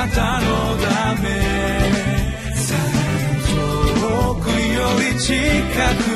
[0.00, 1.28] なたのため。
[4.00, 5.34] 遠くより近
[6.04, 6.09] く。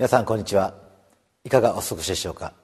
[0.00, 0.72] 皆さんこんにちは。
[1.44, 2.54] いかがお過ごしでしょうか？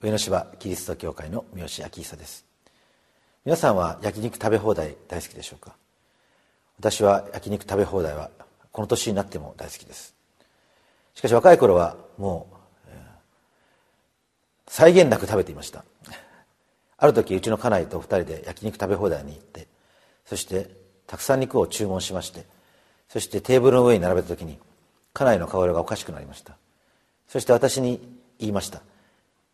[0.00, 2.46] 上野芝キリスト教会の三好明久です。
[3.44, 5.74] 皆さんは焼肉食べ放題大好きでしょうか？
[6.78, 8.30] 私は焼肉食べ放題は
[8.70, 10.14] この年になっても大好きです。
[11.14, 12.56] しかし若い頃はもう、
[12.90, 15.84] えー、際限なく食べていました。
[16.98, 19.66] ある時うちの家内と二人で焼肉食べ放題に行って
[20.24, 20.70] そして
[21.08, 22.46] たくさん肉を注文しまして
[23.08, 24.60] そしてテーブルの上に並べた時に
[25.14, 26.56] 家内の顔色がおかしくなりました。
[27.28, 28.00] そして私に
[28.38, 28.82] 言いました。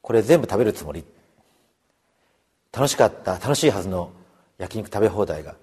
[0.01, 1.05] これ全部食べるつもり？
[2.73, 4.13] 楽しかった楽しいはずの
[4.59, 5.55] 焼肉食べ放題が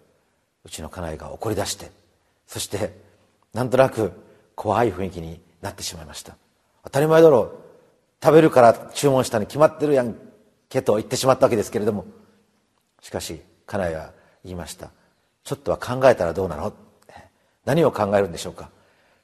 [0.63, 1.91] うちの家内が怒り出して
[2.45, 2.93] そして
[3.53, 4.11] なんとなく
[4.55, 6.35] 怖い雰囲気になってしまいました。
[6.83, 7.39] 当たり前だろ。
[7.41, 7.51] う
[8.21, 10.16] 食べるから注文したに決まってるやん
[10.67, 12.05] けと言ってしまったわけですけれども。
[13.01, 14.11] しかし家内は
[14.44, 14.89] 言いました。
[15.44, 16.73] ちょっとは考えたらどうなの？
[17.66, 18.69] 何を考えるんでしょうか？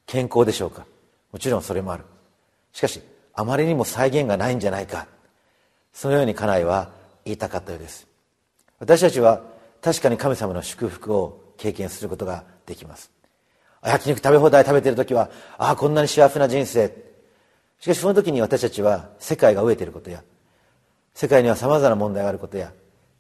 [0.06, 0.86] 健康でしょうか？
[1.32, 2.06] もちろんそれもある。
[2.76, 3.02] しかし
[3.34, 5.08] あまりにも再現がないんじゃないか。
[5.94, 6.92] そのように家内は
[7.24, 8.06] 言いたかったようです。
[8.80, 9.44] 私たちは
[9.82, 13.10] 確かに神様の祝福を経験することができます。
[13.82, 16.94] 焼肉食べ放題食べてる時はああこんなに幸せな人生。
[17.80, 20.22] しかしその時に私たちは世界が飢えていることや
[21.14, 22.74] 世界にはさまざまな問題があることや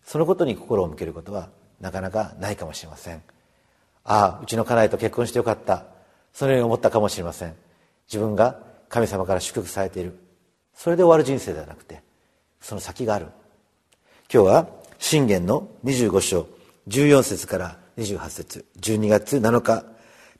[0.04, 3.24] そのことに心を向けることはなかなかないかもしれません。
[4.04, 5.86] ああうちの家内と結婚してよかった。
[6.34, 7.56] そのように思ったかもしれません。
[8.08, 10.18] 自分が神様から祝福されている。
[10.74, 12.02] それで終わる人生ではなくて
[12.60, 13.28] その先がある。
[14.32, 14.68] 今日は
[15.00, 16.48] 信玄の25章
[16.88, 19.86] 14節から28節12月7日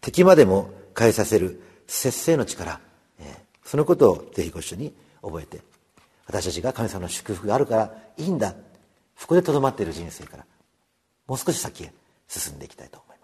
[0.02, 2.80] 敵までも変えさせる節制の力、
[3.64, 5.62] そのことをぜひご一緒に覚えて
[6.28, 8.56] 私たちが神様の祝福があるからいいんだ。
[9.18, 10.46] そこでとどまっている人生から
[11.28, 11.94] もう少し先へ
[12.28, 13.15] 進んでいきたいと思います。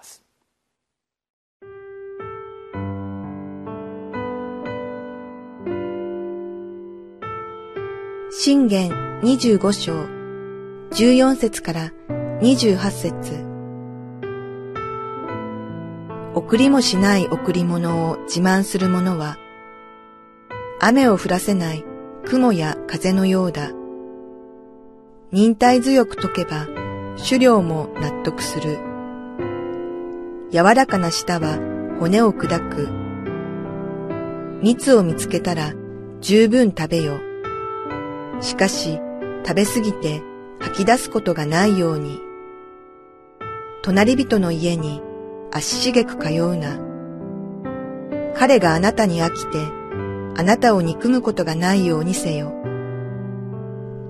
[8.43, 8.89] 信玄
[9.21, 9.93] 25章
[10.89, 11.93] 14節から
[12.41, 13.45] 28節
[16.33, 19.37] 送りもしない贈り物を自慢する者は、
[20.79, 21.85] 雨を降らせない
[22.25, 23.69] 雲や風のようだ。
[25.31, 26.65] 忍耐強く解けば、
[27.23, 28.79] 狩猟も納得する。
[30.51, 31.59] 柔らかな舌は
[31.99, 32.89] 骨を砕く。
[34.63, 35.75] 蜜を見つけたら
[36.21, 37.30] 十分食べよ。
[38.41, 38.99] しかし、
[39.45, 40.21] 食べすぎて
[40.59, 42.19] 吐き出すことがないように。
[43.83, 45.01] 隣人の家に
[45.51, 46.79] 足しげく通うな。
[48.35, 49.57] 彼があなたに飽きて、
[50.35, 52.53] あなたを憎むことがないようにせよ。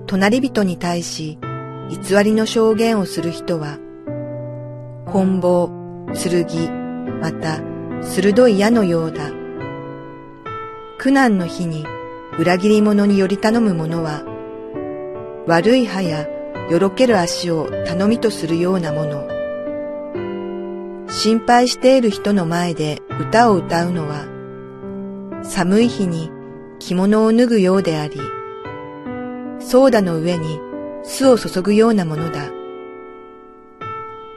[0.06, 1.38] 隣人に対し、
[1.88, 3.78] 偽りの証言をする人は、
[5.06, 5.70] 棍棒、
[6.14, 7.60] 剣、また、
[8.02, 9.30] 鋭い矢のようだ。
[10.98, 11.84] 苦難の日に
[12.38, 14.24] 裏切り者により頼む者は、
[15.46, 16.26] 悪い歯や
[16.70, 19.28] よろける足を頼みとするようなもの。
[21.08, 24.24] 心配している人の前で歌を歌うのは、
[25.42, 26.30] 寒い日に
[26.78, 28.16] 着物を脱ぐようであり、
[29.60, 30.58] ソーダの上に
[31.02, 32.50] 酢を注ぐようなものだ。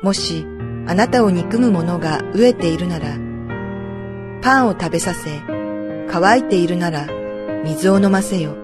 [0.02, 0.46] もし
[0.86, 3.18] あなたを憎む者が飢えているなら、
[4.42, 5.42] パンを食べさせ、
[6.10, 7.08] 乾いているなら、
[7.64, 8.56] 水を飲ませよ。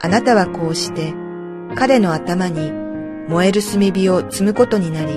[0.00, 1.12] あなたはこうして
[1.74, 2.70] 彼の頭に
[3.28, 5.12] 燃える炭火を積むことになり、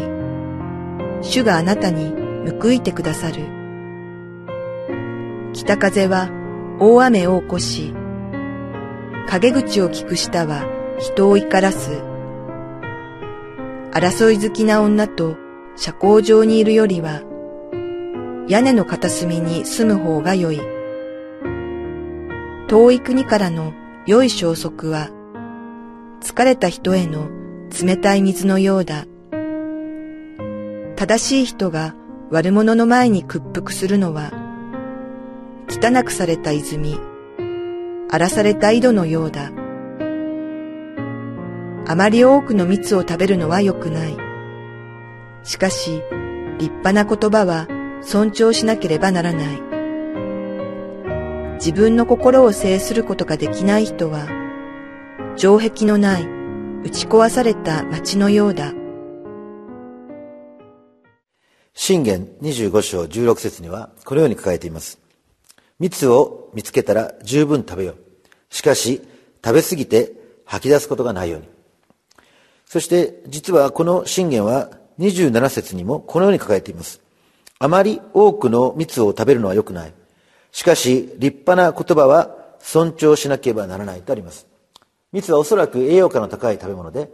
[1.22, 2.14] 主があなたに
[2.60, 3.46] 報いてくださる。
[5.54, 6.30] 北風は
[6.80, 7.94] 大雨を起こし、
[9.28, 10.66] 陰口を聞く舌は
[10.98, 12.02] 人を怒らす。
[13.92, 15.36] 争い好きな女と
[15.76, 17.22] 社交場にいるよりは、
[18.48, 20.71] 屋根の片隅に住む方が良い。
[22.72, 23.74] 遠い国からの
[24.06, 25.10] 良い消息は、
[26.22, 27.28] 疲れた人への
[27.84, 29.08] 冷たい水のようだ。
[30.96, 31.96] 正しい人が
[32.30, 34.32] 悪者の前に屈服するのは、
[35.68, 36.98] 汚くされた泉、
[38.10, 39.52] 荒らされた井戸のようだ。
[41.88, 44.16] あまり多くの蜜を食べるのは良くない。
[45.44, 46.02] しかし、
[46.58, 47.68] 立派な言葉は
[48.02, 49.71] 尊重しなければならない。
[51.64, 54.28] 自分の心を制することができない人は、
[55.38, 56.24] 城壁のない
[56.84, 58.74] 打ち壊された町のようだ。
[61.76, 65.00] 信玄25章16節にはこのように書かれています。
[65.78, 67.96] 蜜を見つけたら十分食べよう。
[68.50, 69.00] しかし
[69.46, 70.14] 食べ過ぎて
[70.46, 71.48] 吐き出すことがないように。
[72.66, 77.02] そして実はこの信玄は27節にもこのように書かれています。
[77.60, 79.94] あまり多くの蜜を食べるのは良くない。
[80.52, 84.48] しかし立派な言葉は尊重しなければならないとあります。
[85.12, 87.10] 蜜はおそらく栄養価の高い食べ物で、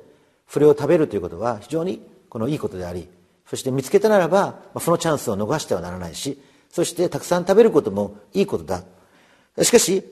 [0.48, 3.08] それを食べるということは非常にこのいいことであり、
[3.50, 6.40] そして見つけたならば、そのチャンスを逃してはならないし、
[6.70, 8.84] そしてたくさん食べることもいいことだ。
[9.64, 10.04] しかし、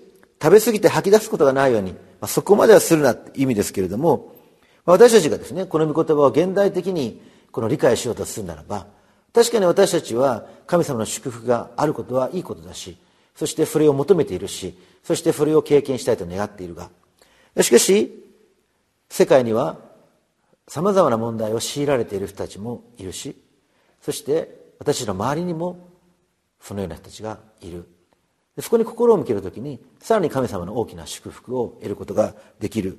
[0.41, 4.33] 食べ過ぎて吐き出すことがないように、まあ、そこまではするなって意味ですけれども、
[4.85, 7.21] まあ私たちがですね、この御言葉を現代的に
[7.51, 8.87] この理解しようとするならば、
[9.33, 12.97] 確かに私たちは神様の祝福があることはいいことだし、
[13.35, 16.89] そしてそれを求めているし、そしてそれを経験したいと願っているが、
[17.61, 18.23] しかし、
[19.09, 19.77] 世界には
[20.67, 23.35] 様々な問題を強いられている人たちもいるし、
[24.01, 25.89] そして私の周りにも
[26.59, 27.87] そのような人たちがいる。
[28.59, 32.97] そこに心を向けるときに、さらに神様の大きな祝福を得ることができる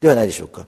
[0.00, 0.66] ではないでしょうか。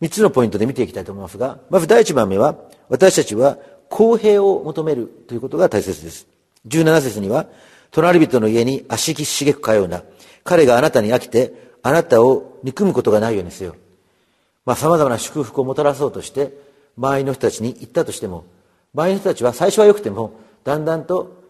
[0.00, 2.56] 三つのポイントで見ていきたいと思いますが、まず第一番目は、
[2.88, 3.58] 私たちは
[3.90, 6.26] 公平を求めるということが大切です。
[6.66, 7.46] 17節には、
[7.90, 10.02] 隣人の家に足しげく通うな。
[10.44, 11.52] 彼があなたに飽きて、
[11.82, 13.74] あなたを憎むことがないようにせよ。
[14.64, 16.52] まあ、様々な祝福をもたらそうとして、
[16.96, 18.44] 周りの人たちに言ったとしても、
[18.94, 20.32] 周りの人たちは最初は良くても、
[20.64, 21.40] だんだんと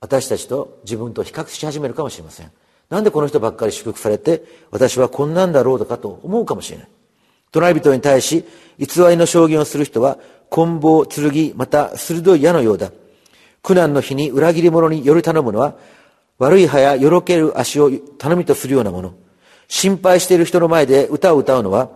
[0.00, 2.50] 私たちと自分と比較し始めるかもしれません。
[2.90, 6.88] なんでこの人ばっかり祝福されて、私はこんなんだろうとかと思うかもしれない。
[7.52, 8.44] 隣人に対し、
[8.78, 10.18] 偽りの証言をする人は、
[10.50, 12.90] 棍棒、剣、また鋭い矢のようだ。
[13.64, 15.74] 苦難の日に裏切り者により頼むのは、
[16.38, 19.14] 悪い歯やよろける足を頼みとするようなもの。
[19.68, 21.88] 心配している人の前で歌を歌うのは、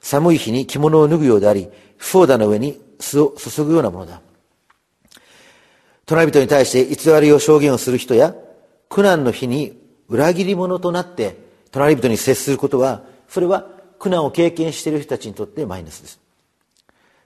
[0.00, 4.20] 寒い日に着物を脱ぐようであり、フォーダの上に酢を注ぐようなものだ。
[6.06, 8.32] 隣人に対して偽りを証言をする人や、
[8.88, 9.76] 苦難の日に
[10.08, 11.36] 裏切り者となって
[11.72, 13.66] 隣人に接することは、それは
[13.98, 16.20] 苦難を経験している人たちにとってマイナスです。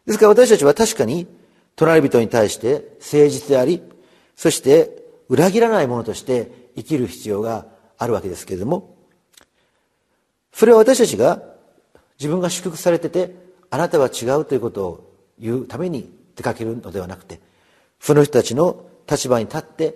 [0.06, 1.26] ですから私たちは確かに
[1.76, 3.82] 隣人に対して誠実であり、
[4.36, 7.66] そして裏切らない者として生きる必要が
[7.98, 8.96] あるわけですけれども、
[10.52, 11.42] それは私たちが
[12.18, 13.34] 自分が祝福されてて、
[13.70, 17.40] あなたは違うということを言うために出かけるのではなくて、
[18.00, 19.94] その人たちの立場に立って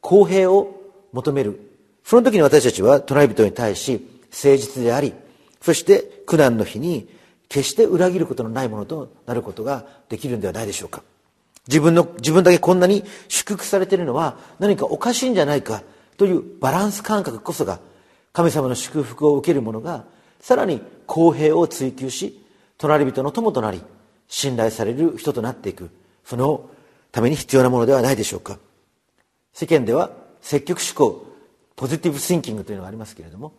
[0.00, 0.74] 公平を
[1.12, 1.60] 求める。
[2.04, 4.00] その時に私たちは隣人に対し
[4.30, 5.12] 誠実であり、
[5.60, 7.08] そして苦難の日に
[7.48, 11.02] 決して裏切ることのないものとなることができるんではないでしょうか。
[11.68, 15.82] 自分の、自分だけこんなに祝福されているのは何かおかしいんじゃないか
[16.16, 17.80] というバランス感覚こそが
[18.32, 20.04] 神様の祝福を受ける者が
[20.40, 22.40] さらに公平を追求し
[22.78, 23.82] 隣人の友となり
[24.28, 25.90] 信頼される人となっていく。
[26.24, 26.68] その
[27.12, 28.58] ために必要なものではないでしょうか。
[29.52, 30.10] 世間では
[30.40, 31.26] 積極思考
[31.76, 33.52] ポジティブシンキングというのがありますけれども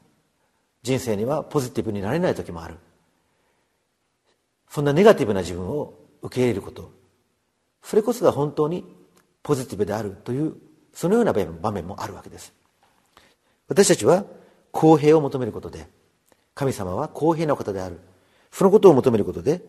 [0.83, 2.75] 人生にはポジティブになれない時もある。
[4.69, 6.96] そんなネガティブな自分を受け入れること。
[7.83, 8.85] それこそが本当に
[9.43, 10.55] ポジティブであるという
[10.93, 12.53] そのような場面もあるわけです。
[13.67, 14.25] 私たちは
[14.71, 15.87] 公平を求めることで
[16.55, 17.99] 神様は公平な方である。
[18.51, 19.61] そのことを求めることで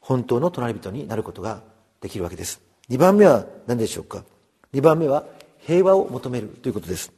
[0.00, 1.62] 本当の隣人になることが
[2.00, 2.60] できるわけです。
[2.90, 4.24] 2番目は何でしょうか
[4.72, 5.24] ？2番目は
[5.58, 7.12] 平和を求めるということです。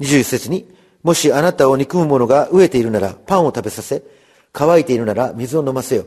[0.00, 0.68] 21節に
[1.02, 4.02] もしあなたを憎む者が飢えているならパンを食べさせ
[4.52, 6.06] 乾いているなら水を飲ませよ。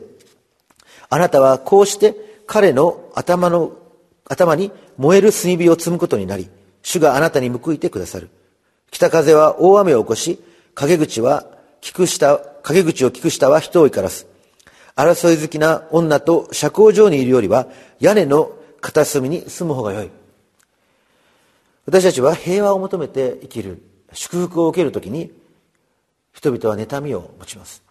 [1.08, 3.72] あなたはこうして彼の頭の
[4.28, 6.50] 頭に燃える炭火を積むことになり
[6.82, 8.28] 主があなたに報いてくださる
[8.90, 10.38] 北風は大雨を起こし、
[10.74, 11.46] 陰口は
[11.80, 14.26] 聞く下、陰口を聞く下は人を怒らす。
[14.94, 17.68] 争い好きな女と社交場にいるよりは、
[18.00, 20.10] 屋根の片隅に住む方が良い。
[21.86, 23.82] 私たちは平和を求めて生きる、
[24.12, 25.32] 祝福を受けるときに、
[26.34, 27.82] 人々は妬みを持ちます。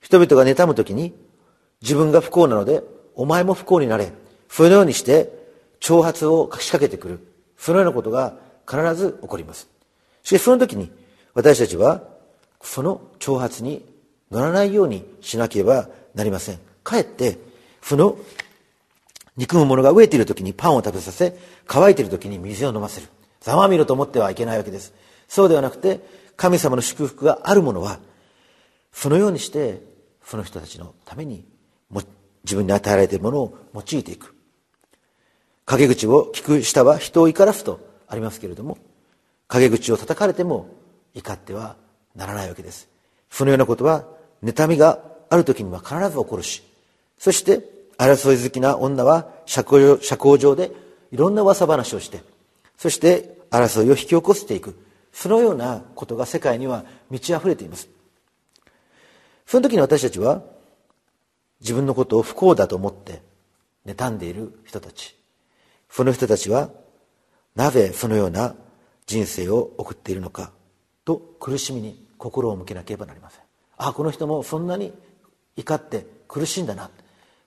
[0.00, 1.14] 人々が妬むときに、
[1.82, 2.82] 自分が不幸なので、
[3.16, 4.12] お前も不幸になれ。
[4.48, 5.32] そのようにして、
[5.80, 7.26] 挑発を仕掛けてくる。
[7.58, 8.36] そのようなことが
[8.68, 9.68] 必ず起こります。
[10.22, 10.90] しかしその時に
[11.34, 12.02] 私たちは
[12.60, 13.84] その挑発に
[14.30, 16.58] 乗らないようにしなければなりません。
[16.84, 17.38] かえって、
[17.82, 18.18] その
[19.36, 23.08] 憎む者が飢えている時にパンを食べさせ、乾いている時に水を飲ませる。
[23.40, 24.92] ざまみろと思ってはいけないわけです。
[25.28, 26.00] そうではなくて、
[26.36, 27.98] 神様の祝福がある者は、
[28.92, 29.82] そのようにして
[30.24, 31.44] その人たちのために
[32.46, 34.34] 自分に与えられているものを用いていく。
[35.66, 38.78] 陰口を聞く下は人を怒らすとありますけれども
[39.48, 40.68] 陰口を叩かれても
[41.12, 41.74] 怒っては
[42.14, 42.88] ならないわけです。
[43.30, 44.06] そのようなことは
[44.44, 46.62] 妬みがある時には必ず起こるし
[47.18, 47.64] そして
[47.98, 50.70] 争い好きな女は社交上で
[51.10, 52.22] いろんな噂話をして
[52.78, 54.78] そして争いを引き起こしていく。
[55.12, 57.88] そのようなことが世界には満ち溢れています。
[59.46, 60.42] その時に私たちは
[61.60, 63.22] 自分のことを不幸だと思って
[63.86, 65.16] 妬んでいる人たち。
[65.88, 66.70] その人たちは
[67.54, 68.54] なぜそのような
[69.06, 70.52] 人生を送っているのか
[71.04, 73.40] と苦しみに心を向けなければなりません。
[73.78, 74.92] ああこの人もそんなに
[75.56, 76.90] 怒って苦しいんだな。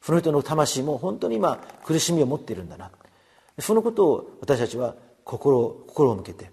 [0.01, 2.91] その人の魂も本当に今苦しみを持っているんだな。
[3.59, 6.49] そのことを私たちは心心を向けて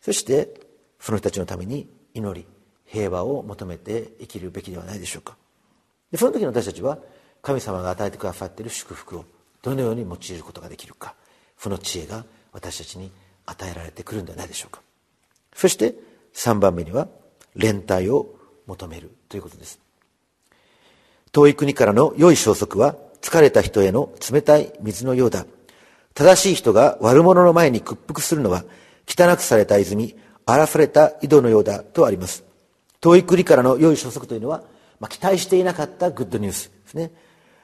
[0.00, 0.60] そして
[0.98, 2.46] その人たちのために祈り
[2.84, 5.36] 平和を求めて生きるべきではないでしょうか。
[6.14, 6.98] でその時に私たちは
[7.42, 9.24] 神様が与えてくださっている祝福を
[9.62, 11.16] どのように用いることができるか
[11.58, 13.10] その知恵が私たちに
[13.46, 14.80] 与えられてくるんではないでしょうか。
[15.56, 15.96] そして
[16.34, 17.08] 3番目には
[17.56, 18.32] 連帯を
[18.68, 19.80] 求めるということです。
[21.32, 25.46] 遠い国からの良い消息は疲れた人への冷たい水のようだ。
[26.14, 28.62] 正しい人が悪者の前に屈服するのは
[29.08, 30.14] 汚くされた泉
[30.46, 32.44] 荒らされた井戸のようだとあります。
[33.00, 34.62] 遠い国からの良い消息というのは、
[35.00, 37.10] まあ、期待していなかったグッドニュースですね。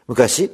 [0.07, 0.51] 昔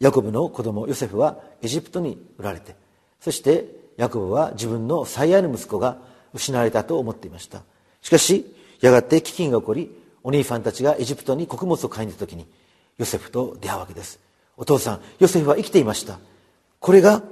[0.00, 2.76] ヤコブの子供ヨセフはエジプトに売られて
[3.20, 5.98] そしてヤコブは自分の最愛の息子が
[6.32, 7.62] 失われたと思っていました。
[8.00, 9.90] しかしやがて飢饉が起こり
[10.22, 12.46] お兄さんたちがエジプトに穀物を買いに行った時に
[12.98, 14.20] ヨセフと出会うわけです。
[14.56, 16.18] お父さんヨセフは生きていました。
[16.78, 17.22] これが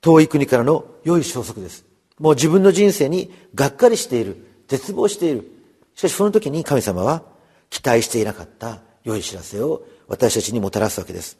[0.00, 1.84] 遠い国からの良い消息です。
[2.18, 5.50] もう自分の人生にがっかりしている絶望している
[5.94, 7.22] しかしその時に神様は
[7.70, 11.38] 期待していなかった良い知らせを私たちにもたらすわけです。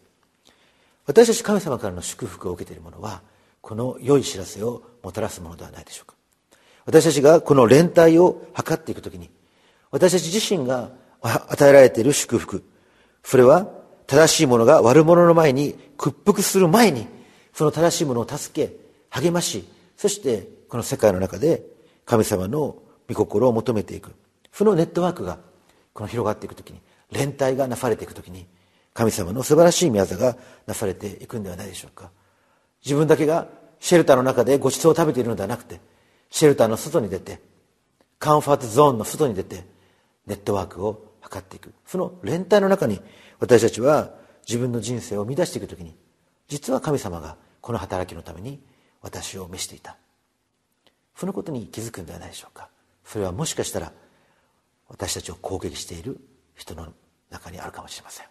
[1.06, 3.22] 私たち神様からの祝福を受けている者は
[3.60, 6.14] この良い知らせをもたらすものではないでしょうか。
[6.84, 9.30] 私たちがこの連帯を図っていくときに
[9.90, 10.90] 私たち自身が
[11.20, 12.64] 与えられている祝福
[13.22, 13.68] それは
[14.06, 17.06] 正しい者が悪者の前に屈服する前に
[17.52, 18.74] その正しいものを助け
[19.10, 19.64] 励まし
[19.96, 21.62] そしてこの世界の中で
[22.04, 22.76] 神様の
[23.08, 24.12] 御心を求めていく。
[24.52, 25.38] そのネットワークが
[25.92, 26.80] この広がっていくときに
[27.10, 28.46] 連帯がなされていくときに
[28.94, 32.10] 神様の素晴らしい宮業がなされていくんではないでしょうか。
[32.84, 33.48] 自分だけが
[33.80, 35.80] シェルターの中でごちそうを食べているのではなくて
[36.30, 37.40] シェルターの外に出て
[38.18, 39.64] カンファートゾーンの外に出て
[40.26, 41.72] ネットワークを図っていく。
[41.86, 43.00] その連帯の中に
[43.40, 44.10] 私たちは
[44.46, 45.96] 自分の人生を乱していく時に
[46.48, 48.60] 実は神様がこの働きのために
[49.00, 49.96] 私を召していた。
[51.16, 52.68] そのことに気づくんではないでしょうか。
[53.04, 53.92] それはもしかしたら
[54.92, 56.20] 私たちを攻撃している
[56.54, 56.92] 人の
[57.30, 58.26] 中にあるかもしれません。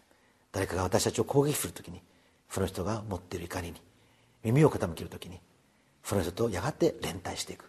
[0.52, 2.02] 誰かが私たちを攻撃するときに
[2.50, 3.82] その人が持っている怒りに
[4.44, 5.40] 耳を傾けるときに
[6.04, 7.66] その人とやがて連帯していく。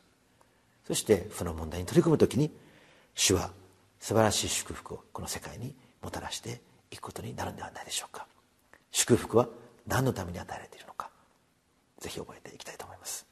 [0.86, 2.50] そしてその問題に取り組むときに
[3.14, 3.50] 主は
[3.98, 8.26] 素晴らしい祝福をこの世界にもたらしていくことになるんではないでしょうか。
[8.90, 9.48] 祝福は
[9.86, 11.08] 何のために与えられているのか
[11.98, 13.31] ぜひ覚えていきたいと思います。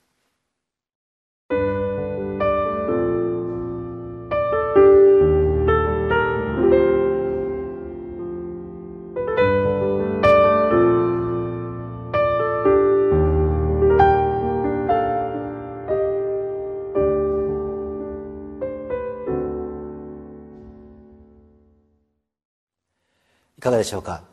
[23.71, 24.25] かがでしょうか？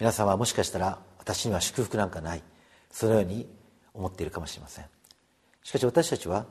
[0.00, 2.42] 皆さんはもしかしたら私には祝福なんかない？
[2.90, 3.48] そのように
[3.94, 4.84] 思っているかもしれません。
[5.62, 6.46] しかし私たちは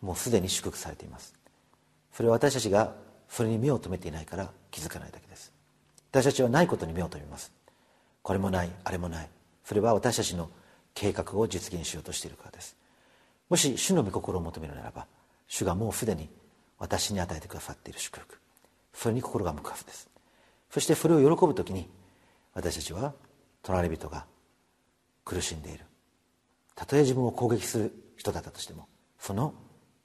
[0.00, 1.34] もうすでに祝福されています。
[2.12, 2.92] それは私たちが
[3.28, 5.52] それに目を留めていないから気づかないだけです。
[6.10, 7.52] 私たちはないことに目を留めます。
[8.22, 9.28] これもないあれもない。
[9.64, 10.50] それは私たちの
[10.94, 12.76] 計画を実現しようとしているからです。
[13.48, 15.06] もし主の御心を求めるならば
[15.46, 16.28] 主がもうすでに
[16.80, 18.38] 私に与えてくださっている祝福。
[18.94, 20.08] それに心が向くはずです。
[20.72, 21.86] そしてそれを喜ぶ時に
[22.54, 23.12] 私たちは
[23.62, 24.24] 隣人が
[25.22, 25.84] 苦しんでいる。
[26.74, 28.88] たとえ自分を攻撃する人だったとしても
[29.18, 29.52] その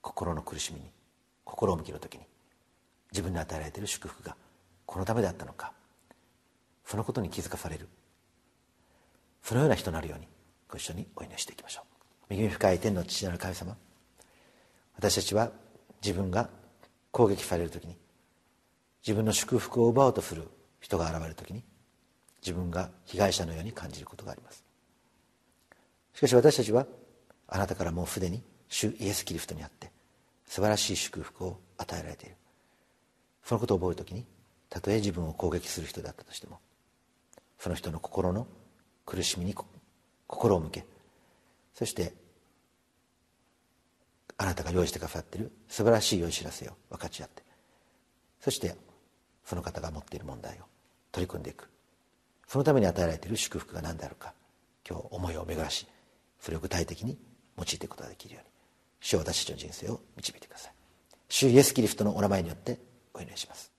[0.01, 0.91] 心の苦しみに
[1.45, 2.25] 心を向ける時に
[3.13, 4.36] 自分に与えられている祝福が
[4.86, 5.71] このためであったのか
[6.83, 7.88] そのことに気づかされる。
[9.41, 10.27] そのような人になるように
[10.69, 11.83] ご一緒にお祈りしていきましょ
[12.29, 12.33] う。
[12.33, 13.77] 恵み深い天の父なる神様
[14.97, 15.50] 私たちは
[16.03, 16.50] 自分が
[17.12, 17.95] 攻撃される時に
[19.01, 20.50] 自分の祝福を奪おうとする
[20.88, 21.65] 人が現れる時に
[22.41, 24.63] 自分が被害者のように感じることがあります。
[26.13, 26.88] しかし私たちは
[27.50, 29.91] あなたからもうすでに主イエス・キリストにあって
[30.46, 32.36] 素晴らしい祝福を与えられている。
[33.44, 34.25] そのことを覚える時に
[34.70, 36.60] たとえ自分を攻撃する人だったとしても
[37.60, 38.48] その人の心の
[39.06, 39.53] 苦しみに
[40.25, 40.86] 心を向け
[41.74, 42.13] そして
[44.38, 47.44] あなたが用意してくださっている素晴らしい良い知らせを分かち合って
[48.39, 48.75] そして
[49.44, 50.76] その方が持っている問題を
[51.17, 51.67] 取り組んでいく。
[52.47, 54.33] そのために与えられている祝福が何であるか
[54.88, 55.86] 今日思いを巡らし
[56.39, 57.17] それを具体的に
[57.57, 58.50] 用いていくことができるように
[59.01, 60.74] 主は私たちの人生を導いてください。
[61.27, 62.79] 主イエス・キリストのお名前によって
[63.13, 63.71] お祈りします。